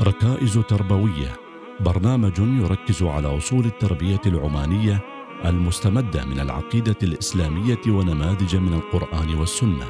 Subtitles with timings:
[0.00, 1.36] ركائز تربوية.
[1.80, 5.00] برنامج يركز على أصول التربية العمانية
[5.44, 9.86] المستمدة من العقيدة الإسلامية ونماذج من القرآن والسنة.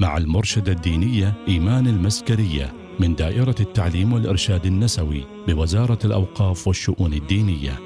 [0.00, 7.78] مع المرشدة الدينية إيمان المسكرية من دائرة التعليم والإرشاد النسوي بوزارة الأوقاف والشؤون الدينية.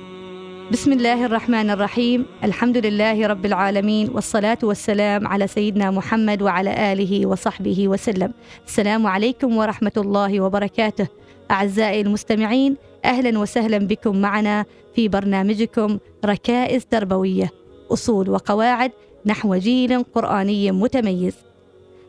[0.73, 2.27] بسم الله الرحمن الرحيم.
[2.45, 8.33] الحمد لله رب العالمين والصلاة والسلام على سيدنا محمد وعلى آله وصحبه وسلم.
[8.67, 11.24] السلام عليكم ورحمة الله وبركاته.
[11.51, 17.51] أعزائي المستمعين أهلا وسهلا بكم معنا في برنامجكم ركائز تربوية
[17.93, 18.93] أصول وقواعد
[19.27, 21.35] نحو جيل قرآني متميز.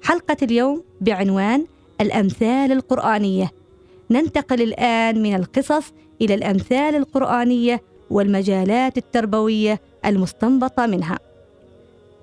[0.04, 1.66] حلقة اليوم بعنوان
[2.02, 3.52] الأمثال القرآنية.
[4.12, 11.20] ننتقل الآن من القصص إلى الأمثال القرآنية والمجالات التربوية المستنبطة منها.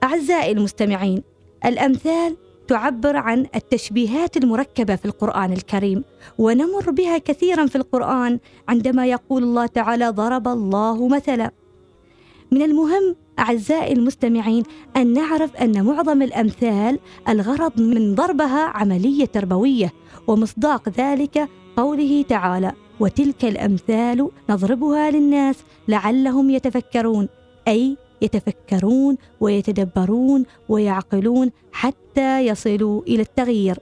[0.03, 1.23] أعزائي المستمعين
[1.65, 2.37] الأمثال
[2.73, 6.05] تعبر عن التشبيهات المركبة في القرآن الكريم
[6.39, 8.39] ونمر بها كثيرا في القرآن
[8.69, 11.51] عندما يقول الله تعالى ضرب الله مثلا.
[12.51, 14.63] من المهم أعزائي المستمعين
[14.97, 19.93] أن نعرف أن معظم الأمثال الغرض من ضربها عملية تربوية
[20.27, 25.57] ومصداق ذلك قوله تعالى وتلك الأمثال نضربها للناس
[25.89, 27.29] لعلهم يتفكرون.
[27.69, 33.79] أي يتفكرون ويتدبرون ويعقلون حتى يصلوا إلى التغيير.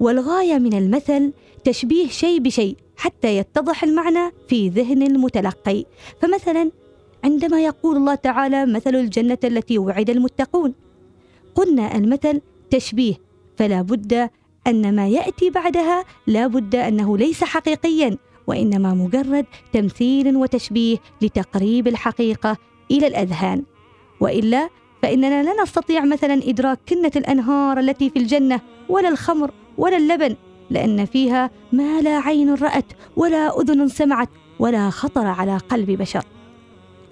[0.00, 1.32] والغاية من المثل
[1.64, 5.84] تشبيه شيء بشيء حتى يتضح المعنى في ذهن المتلقي.
[6.20, 6.70] فمثلا
[7.24, 10.74] عندما يقول الله تعالى مثل الجنة التي وعد المتقون.
[11.54, 12.40] قلنا المثل
[12.70, 13.14] تشبيه
[13.56, 14.30] فلا بد
[14.66, 22.56] أن ما يأتي بعدها لا بد أنه ليس حقيقيا وإنما مجرد تمثيل وتشبيه لتقريب الحقيقة
[22.90, 23.62] إلى الأذهان.
[24.20, 24.68] وإلا
[25.02, 30.36] فإننا لا نستطيع مثلا إدراك كنة الأنهار التي في الجنة ولا الخمر ولا اللبن
[30.70, 32.84] لأن فيها ما لا عين رأت
[33.16, 36.24] ولا أذن سمعت ولا خطر على قلب بشر.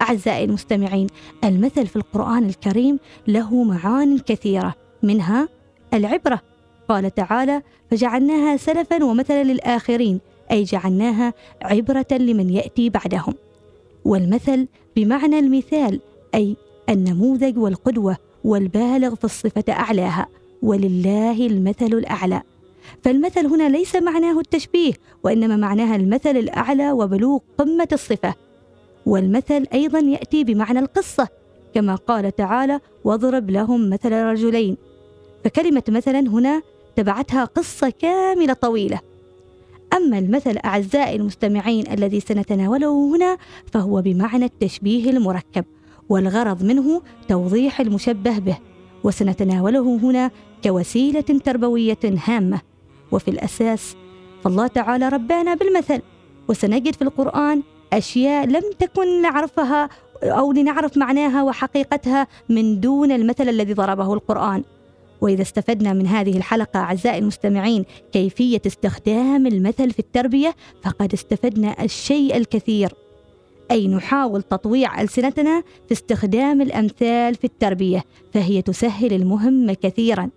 [0.01, 1.07] أعزائي المستمعين
[1.43, 5.49] المثل في القرآن الكريم له معان كثيرة منها
[5.93, 6.41] العبرة.
[6.89, 10.19] قال تعالى فجعلناها سلفا ومثلا للآخرين
[10.51, 13.33] أي جعلناها عبرة لمن يأتي بعدهم.
[14.05, 15.99] والمثل بمعنى المثال
[16.35, 16.55] أي
[16.89, 20.27] النموذج والقدوة والبالغ في الصفة أعلاها
[20.61, 22.41] ولله المثل الأعلى.
[23.03, 28.33] فالمثل هنا ليس معناه التشبيه وإنما معناها المثل الأعلى وبلوغ قمة الصفة.
[29.05, 31.27] والمثل أيضا يأتي بمعنى القصة
[31.73, 34.77] كما قال تعالى واضرب لهم مثل رجلين
[35.43, 36.61] فكلمة مثلا هنا
[36.95, 39.10] تبعتها قصة كاملة طويلة.
[39.93, 43.37] أما المثل أعزائي المستمعين الذي سنتناوله هنا
[43.73, 45.65] فهو بمعنى التشبيه المركب
[46.09, 48.57] والغرض منه توضيح المشبه به
[49.03, 50.31] وسنتناوله هنا
[50.63, 52.61] كوسيلة تربوية هامة.
[53.11, 53.95] وفي الأساس
[54.43, 56.01] فالله تعالى ربانا بالمثل
[56.47, 57.63] وسنجد في القرآن
[57.93, 59.89] أشياء لم تكن نعرفها
[60.23, 64.63] أو لنعرف معناها وحقيقتها من دون المثل الذي ضربه القرآن.
[65.21, 72.37] وإذا استفدنا من هذه الحلقة أعزائي المستمعين كيفية استخدام المثل في التربية فقد استفدنا الشيء
[72.37, 72.93] الكثير.
[73.71, 80.29] أي نحاول تطويع ألسنتنا في استخدام الأمثال في التربية فهي تسهل المهمه كثيرا.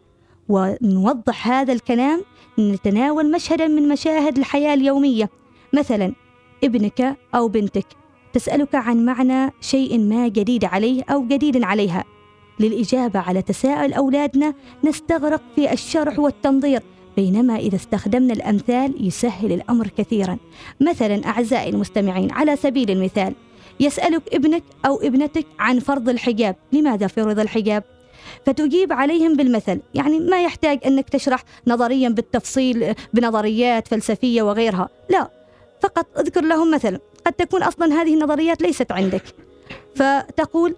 [0.49, 2.23] ونوضح هذا الكلام
[2.59, 5.31] نتناول مشهدا من مشاهد الحياة اليومية.
[5.73, 6.13] مثلا
[6.65, 7.87] ابنك أو بنتك
[8.33, 12.05] تسألك عن معنى شيء ما جديد عليه أو جديد عليها.
[12.61, 14.55] للإجابة على تساؤل أولادنا
[14.85, 16.83] نستغرق في الشرح والتنظير.
[17.17, 20.39] بينما إذا استخدمنا الأمثال يسهل الأمر كثيرا.
[20.81, 23.35] مثلا أعزائي المستمعين على سبيل المثال
[23.81, 26.57] يسألك ابنك أو ابنتك عن فرض الحجاب.
[26.73, 27.85] لماذا فرض الحجاب؟
[28.47, 29.81] فتجيب عليهم بالمثل.
[29.95, 34.89] يعني ما يحتاج أنك تشرح نظريا بالتفصيل بنظريات فلسفية وغيرها.
[35.11, 35.31] لا
[35.81, 39.23] فقط اذكر لهم مثلا قد تكون أصلا هذه النظريات ليست عندك.
[39.95, 40.77] فتقول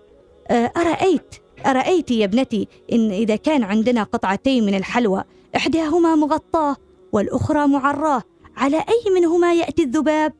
[0.50, 1.34] أرأيت؟
[1.66, 5.24] أرأيت يا ابنتي إن إذا كان عندنا قطعتين من الحلوى
[5.56, 6.76] إحداهما مغطاة
[7.12, 8.22] والأخرى معراه
[8.56, 10.32] على أي منهما يأتي الذباب؟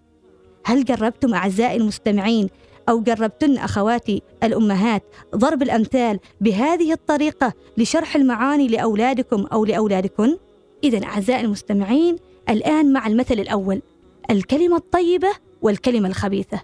[0.65, 2.49] هل جربتم أعزائي المستمعين
[2.89, 5.03] أو جربتن أخواتي الأمهات
[5.37, 10.37] ضرب الأمثال بهذه الطريقة لشرح المعاني لأولادكم أو لأولادكن؟
[10.85, 12.17] إذا أعزائي المستمعين
[12.49, 13.83] الآن مع المثل الأول
[14.31, 15.29] الكلمة الطيبة
[15.63, 16.61] والكلمة الخبيثة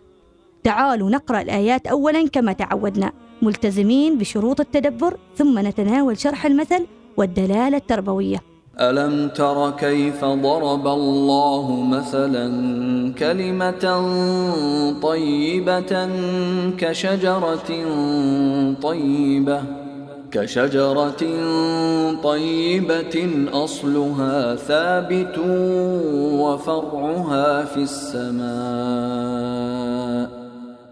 [0.65, 6.87] تعالوا نقرأ الآيات أولا كما تعودنا ملتزمين بشروط التدبر ثم نتناول شرح المثل
[7.17, 8.43] والدلالة التربوية.
[8.81, 12.49] ألم تر كيف ضرب الله مثلا
[13.19, 13.85] كلمة
[15.03, 16.09] طيبة
[16.79, 17.71] كشجرة
[18.83, 19.63] طيبة
[20.31, 21.23] كشجرة
[22.23, 25.39] طيبة أصلها ثابت
[26.41, 28.43] وفرعها في السماء.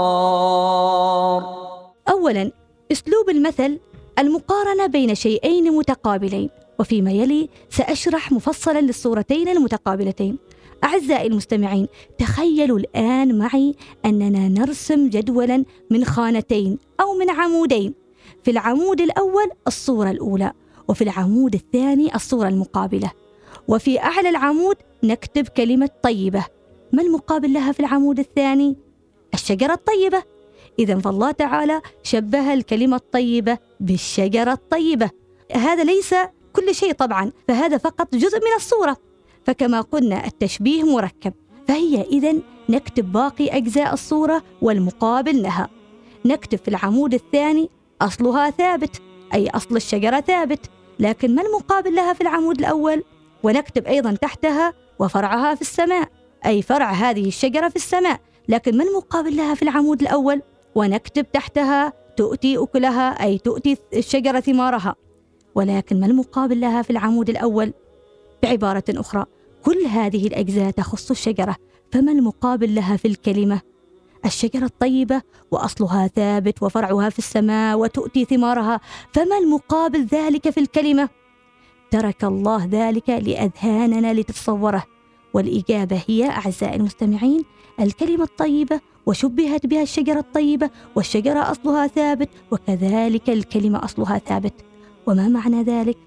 [2.09, 2.53] أولا
[2.93, 3.79] أسلوب المثل
[4.19, 10.39] المقارنة بين شيئين متقابلين وفيما يلي سأشرح مفصلا للصورتين المتقابلتين.
[10.85, 11.89] أعزائي المستمعين
[12.19, 13.75] تخيلوا الآن معي
[14.05, 17.95] أننا نرسم جدولا من خانتين أو من عمودين.
[18.45, 20.53] في العمود الأول الصورة الأولى.
[20.89, 23.11] وفي العمود الثاني الصورة المقابلة.
[23.69, 26.45] وفي أعلى العمود نكتب كلمة طيبة.
[26.93, 28.77] ما المقابل لها في العمود الثاني؟
[29.35, 30.23] الشجرة الطيبة.
[30.79, 35.11] إذا فالله تعالى شبه الكلمة الطيبة بالشجرة الطيبة.
[35.53, 36.15] هذا ليس
[36.53, 38.97] كل شيء طبعا فهذا فقط جزء من الصورة.
[39.45, 41.33] فكما قلنا التشبيه مركب.
[41.69, 42.35] فهي إذا
[42.69, 45.69] نكتب باقي أجزاء الصورة والمقابل لها.
[46.25, 47.71] نكتب في العمود الثاني
[48.03, 49.03] أصلها ثابت
[49.35, 50.71] أي أصل الشجرة ثابت.
[50.99, 53.03] لكن ما المقابل لها في العمود الأول؟
[53.43, 56.09] ونكتب أيضا تحتها وفرعها في السماء
[56.47, 58.21] أي فرع هذه الشجرة في السماء.
[58.49, 60.43] لكن ما المقابل لها في العمود الأول؟
[60.75, 64.95] ونكتب تحتها تؤتي أكلها أي تؤتي الشجرة ثمارها.
[65.55, 67.73] ولكن ما المقابل لها في العمود الأول؟
[68.43, 69.25] بعبارة أخرى
[69.65, 71.57] كل هذه الأجزاء تخص الشجرة
[71.93, 73.61] فما المقابل لها في الكلمة؟
[74.27, 78.81] الشجرة الطيبة وأصلها ثابت وفرعها في السماء وتؤتي ثمارها
[79.13, 81.09] فما المقابل ذلك في الكلمة؟
[81.91, 84.85] ترك الله ذلك لأذهاننا لتتصوره
[85.35, 87.45] والإجابة هي أعزائي المستمعين
[87.81, 94.55] الكلمة الطيبة وشبهت بها الشجرة الطيبة والشجرة أصلها ثابت وكذلك الكلمة أصلها ثابت.
[95.07, 95.99] وما معنى ذلك؟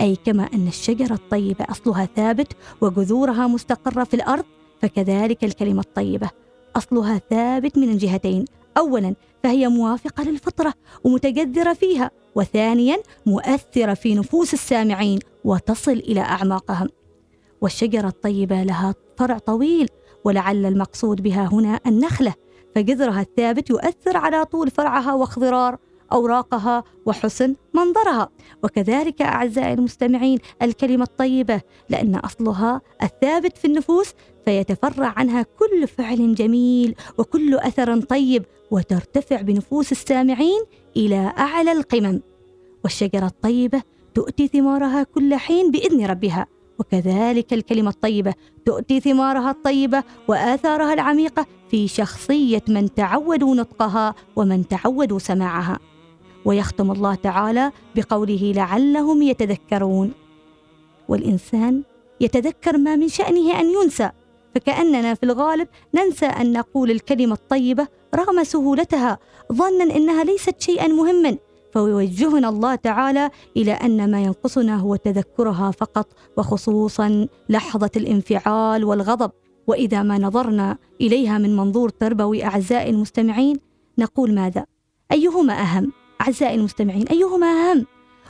[0.00, 4.44] أي كما أن الشجرة الطيبة أصلها ثابت وجذورها مستقرة في الأرض
[4.82, 6.30] فكذلك الكلمة الطيبة.
[6.76, 8.44] أصلها ثابت من الجهتين.
[8.78, 10.74] أولا فهي موافقة للفطرة
[11.04, 16.88] ومتجذرة فيها وثانيا مؤثرة في نفوس السامعين وتصل إلى أعماقهم
[17.60, 19.88] والشجرة الطيبة لها فرع طويل
[20.24, 22.34] ولعل المقصود بها هنا النخلة
[22.74, 25.78] فجذرها الثابت يؤثر على طول فرعها واخضرار
[26.12, 28.28] أوراقها وحسن منظرها.
[28.62, 34.12] وكذلك أعزائي المستمعين الكلمة الطيبة لأن أصلها الثابت في النفوس
[34.44, 40.60] فيتفرع عنها كل فعل جميل وكل أثر طيب وترتفع بنفوس السامعين
[40.96, 42.20] إلى أعلى القمم.
[42.84, 43.82] والشجرة الطيبة
[44.14, 46.46] تؤتي ثمارها كل حين بإذن ربها.
[46.78, 48.34] وكذلك الكلمة الطيبة
[48.66, 55.78] تؤتي ثمارها الطيبة وآثارها العميقة في شخصية من تعودوا نطقها ومن تعودوا سماعها.
[56.44, 60.12] ويختم الله تعالى بقوله لعلهم يتذكرون
[61.08, 61.82] والإنسان
[62.20, 64.10] يتذكر ما من شأنه أن ينسى
[64.54, 69.18] فكأننا في الغالب ننسى أن نقول الكلمة الطيبة رغم سهولتها
[69.52, 71.36] ظنا أنها ليست شيئا مهما
[71.72, 79.30] فيوجهنا الله تعالى إلى أن ما ينقصنا هو تذكرها فقط وخصوصا لحظة الانفعال والغضب
[79.66, 83.60] وإذا ما نظرنا إليها من منظور تربوي أعزائي المستمعين
[83.98, 84.66] نقول ماذا؟
[85.12, 87.86] أيهما أهم؟ أعزائي المستمعين أيهما أهم؟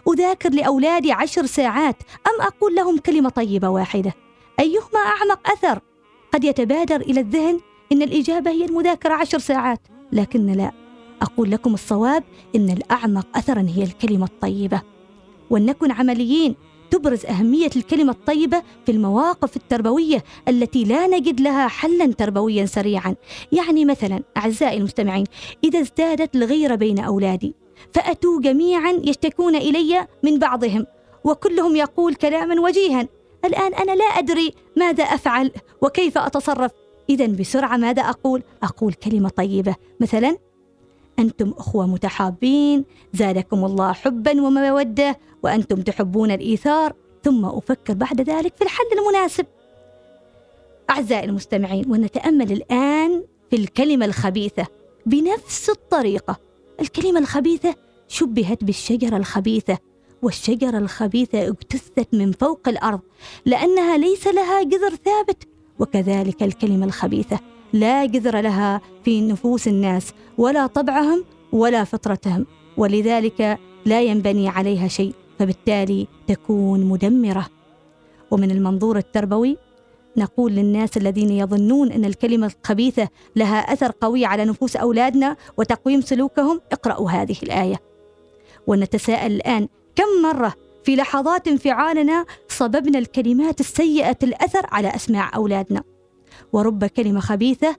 [0.09, 4.15] أذاكر لأولادي عشر ساعات أم أقول لهم كلمة طيبة واحدة؟
[4.61, 5.81] أيهما أعمق أثر؟
[6.35, 7.61] قد يتبادر إلى الذهن
[7.93, 9.81] إن الإجابة هي المذاكرة عشر ساعات
[10.13, 10.73] لكن لا
[11.23, 12.25] أقول لكم الصواب
[12.57, 14.83] إن الأعمق أثرا هي الكلمة الطيبة
[15.51, 16.55] ولنكن عمليين
[16.91, 23.15] تبرز أهمية الكلمة الطيبة في المواقف التربوية التي لا نجد لها حلا تربويا سريعا
[23.53, 25.25] يعني مثلا أعزائي المستمعين
[25.65, 27.55] إذا ازدادت الغيرة بين أولادي
[27.93, 30.87] فأتوا جميعا يشتكون إلي من بعضهم
[31.25, 33.09] وكلهم يقول كلاما وجيها
[33.45, 35.51] الآن أنا لا أدري ماذا أفعل
[35.83, 36.71] وكيف أتصرف.
[37.11, 40.37] إذا بسرعة ماذا أقول؟ أقول كلمة طيبة مثلا
[41.19, 46.93] أنتم أخوة متحابين زادكم الله حبا ومودة وأنتم تحبون الإيثار
[47.25, 49.47] ثم أفكر بعد ذلك في الحل المناسب.
[50.91, 54.67] أعزائي المستمعين ونتأمل الآن في الكلمة الخبيثة
[55.07, 56.37] بنفس الطريقة.
[56.81, 57.75] الكلمة الخبيثة
[58.09, 59.79] شبهت بالشجرة الخبيثة
[60.23, 63.01] والشجرة الخبيثة اجتثت من فوق الأرض
[63.47, 67.41] لأنها ليس لها جذر ثابت وكذلك الكلمة الخبيثة
[67.73, 75.15] لا جذر لها في نفوس الناس ولا طبعهم ولا فطرتهم ولذلك لا ينبني عليها شيء
[75.39, 77.47] فبالتالي تكون مدمرة.
[78.31, 79.57] ومن المنظور التربوي
[80.17, 86.61] نقول للناس الذين يظنون أن الكلمة الخبيثة لها أثر قوي على نفوس أولادنا وتقويم سلوكهم
[86.73, 87.81] اقرأوا هذه الآية.
[88.67, 90.55] ونتساءل الآن كم مرة
[90.85, 95.83] في لحظات انفعالنا صببنا الكلمات السيئة الأثر على أسماع أولادنا؟
[96.53, 97.77] ورب كلمة خبيثة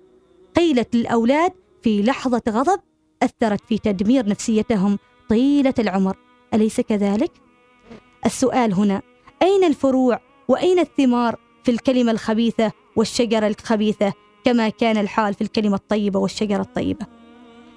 [0.55, 1.51] قيلت للأولاد
[1.81, 2.79] في لحظة غضب
[3.23, 4.99] أثرت في تدمير نفسيتهم
[5.29, 6.17] طيلة العمر.
[6.53, 7.31] أليس كذلك؟
[8.25, 9.01] السؤال هنا
[9.41, 16.19] أين الفروع وأين الثمار في الكلمة الخبيثة والشجرة الخبيثة كما كان الحال في الكلمة الطيبة
[16.19, 17.05] والشجرة الطيبة.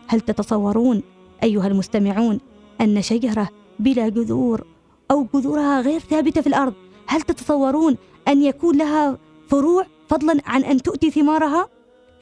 [0.07, 1.03] هل تتصورون
[1.43, 2.41] أيها المستمعون
[2.81, 4.67] أن شجرة بلا جذور
[5.11, 6.75] أو جذورها غير ثابتة في الأرض
[7.07, 7.97] هل تتصورون
[8.29, 9.19] أن يكون لها
[9.49, 11.69] فروع فضلا عن أن تؤتي ثمارها؟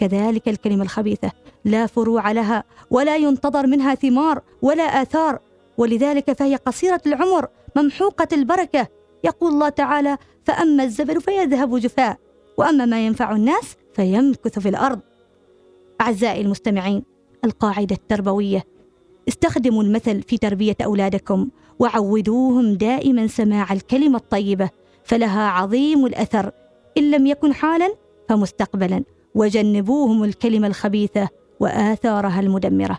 [0.01, 1.33] كذلك الكلمة الخبيثة
[1.65, 5.39] لا فروع لها ولا ينتظر منها ثمار ولا آثار
[5.79, 8.89] ولذلك فهي قصيرة العمر ممحوقة البركة.
[9.25, 12.19] يقول الله تعالى فأما الزبل فيذهب جفاء
[12.57, 15.01] وأما ما ينفع الناس فيمكث في الأرض.
[16.01, 17.03] أعزائي المستمعين
[17.45, 18.65] القاعدة التربوية
[19.29, 21.49] استخدموا المثل في تربية أولادكم
[21.79, 24.71] وعودوهم دائما سماع الكلمة الطيبة
[25.05, 26.51] فلها عظيم الأثر.
[26.99, 27.95] إن لم يكن حالا
[28.29, 31.29] فمستقبلا وجنبوهم الكلمة الخبيثة
[31.61, 32.99] وآثارها المدمرة.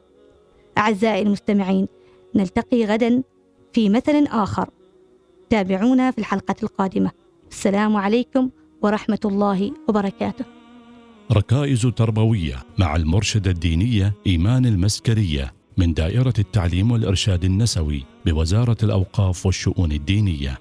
[0.77, 1.87] أعزائي المستمعين
[2.35, 3.23] نلتقي غدا
[3.73, 4.69] في مثل آخر.
[5.49, 7.11] تابعونا في الحلقة القادمة.
[7.51, 8.49] السلام عليكم
[8.81, 10.45] ورحمة الله وبركاته.
[11.31, 19.91] ركائز تربوية مع المرشدة الدينية إيمان المسكرية من دائرة التعليم والإرشاد النسوي بوزارة الأوقاف والشؤون
[19.91, 20.57] الدينية.